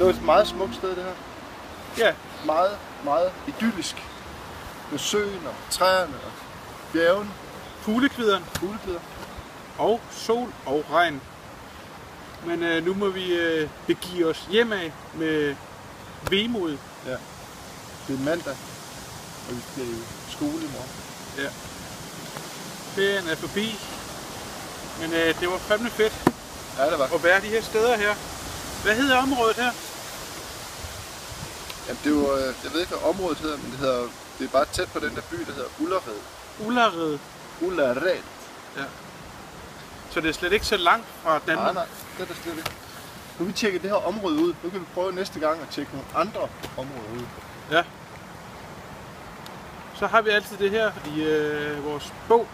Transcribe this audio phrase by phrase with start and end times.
[0.00, 1.12] et meget smukt sted, det her.
[2.06, 2.14] Ja,
[2.46, 3.96] Meget, meget idyllisk.
[4.90, 6.32] Med søen og træerne og
[6.92, 7.30] bjergene,
[7.80, 9.00] fuglekvideren fuglekvider.
[9.78, 11.20] og sol og regn.
[12.46, 15.56] Men øh, nu må vi øh, begive os hjemad med
[16.30, 16.78] vemod.
[17.06, 17.16] Ja.
[18.08, 18.56] Det er mandag,
[19.48, 19.96] og vi skal i
[20.30, 20.90] skole i morgen.
[21.38, 21.48] Ja.
[22.94, 23.78] Ferien er forbi.
[25.00, 26.12] Men øh, det var fandme fedt
[26.78, 27.04] Ja, det var.
[27.14, 28.14] at være de her steder her.
[28.82, 29.72] Hvad hedder området her?
[31.88, 34.02] Jamen, det var, øh, jeg ved ikke, hvad området hedder, men det, hedder,
[34.38, 36.20] det er bare tæt på den der by, der hedder Ullared.
[36.66, 37.18] Ullared.
[37.60, 38.22] Ullared.
[40.10, 41.74] Så det er slet ikke så langt fra Danmark.
[41.74, 42.70] Nej, nej, det er der slet ikke.
[43.38, 44.54] Nu vi tjekket det her område ud.
[44.62, 47.24] Nu kan vi prøve næste gang at tjekke nogle andre områder ud.
[47.70, 47.84] Ja.
[49.94, 52.48] Så har vi altid det her i øh, vores bog.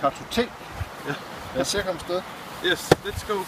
[0.00, 0.52] Kartotek.
[1.06, 1.14] Ja.
[1.54, 2.22] Lad os se at komme afsted.
[2.64, 3.44] Yes, let's go.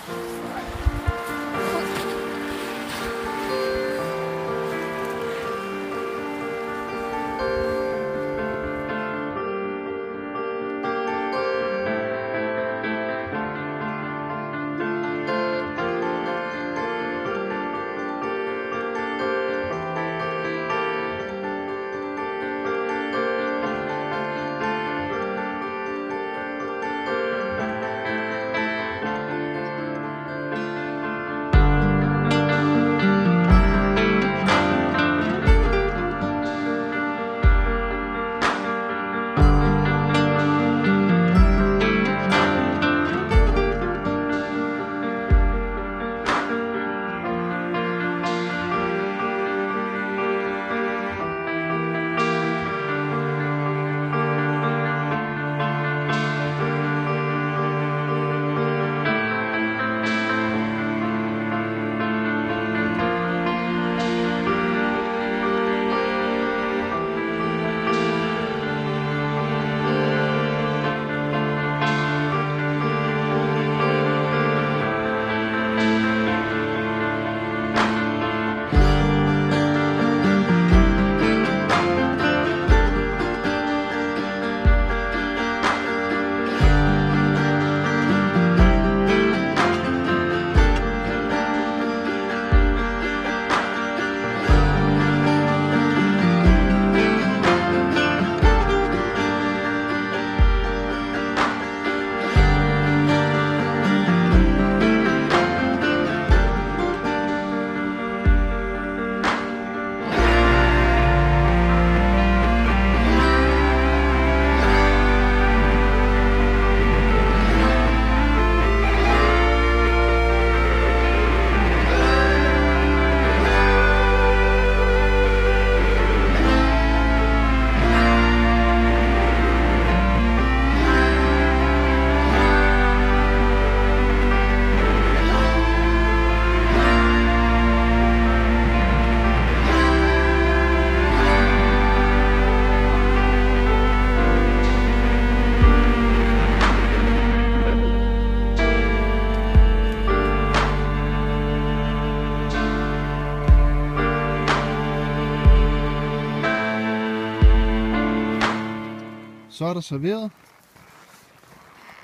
[159.56, 160.30] Så er der serveret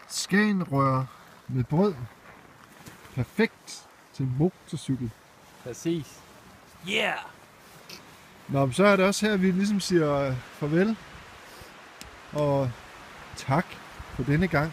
[0.09, 1.05] skanrør
[1.49, 1.95] med brød.
[3.15, 5.11] Perfekt til motorcykel.
[5.65, 6.21] Præcis.
[6.89, 7.15] Yeah!
[8.49, 10.97] Nå, men så er det også her, vi ligesom siger øh, farvel.
[12.33, 12.71] Og
[13.37, 13.67] tak
[14.15, 14.73] for denne gang.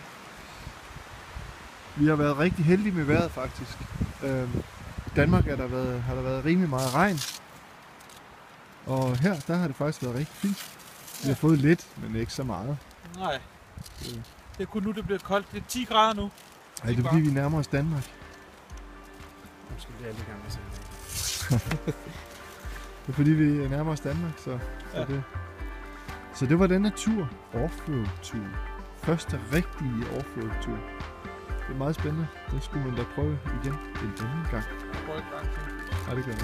[1.96, 3.78] Vi har været rigtig heldige med vejret faktisk.
[4.24, 4.64] Øhm,
[5.08, 7.20] I Danmark er der været, har der været rimelig meget regn.
[8.86, 10.79] Og her, der har det faktisk været rigtig fint.
[11.24, 12.78] Vi har fået lidt, men ikke så meget.
[13.18, 13.40] Nej.
[14.58, 15.52] Det er kun nu, det bliver koldt.
[15.52, 16.32] Det er 10 grader nu.
[16.84, 18.04] Ej, det er fordi, vi nærmer os Danmark.
[19.70, 20.70] Nu skal vi alle gang med sådan
[23.06, 24.60] Det er fordi, vi nærmer os Danmark, så,
[24.92, 25.06] så, Ja.
[25.06, 25.24] det,
[26.36, 27.30] så det var denne tur.
[27.54, 28.46] Offroad-tur.
[29.04, 30.78] Første rigtige offroad-tur.
[31.68, 32.28] Det er meget spændende.
[32.52, 34.64] Det skulle man da prøve igen en anden gang.
[35.06, 35.62] Prøv en gang til.
[36.10, 36.40] Ja, det gør jeg.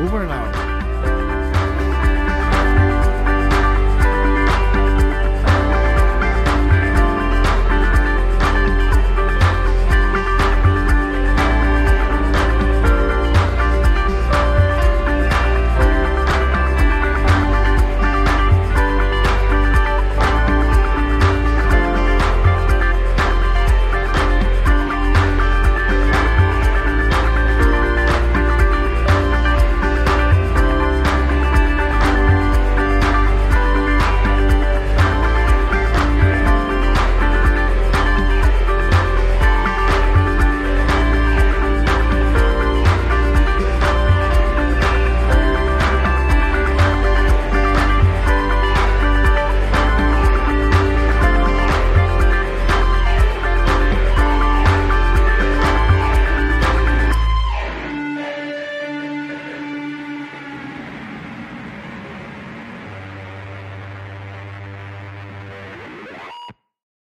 [0.00, 0.87] Over and out.